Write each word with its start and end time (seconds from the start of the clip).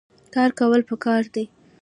کار 0.33 0.49
کول 0.59 0.81
پکار 0.89 1.23
دي 1.33 1.43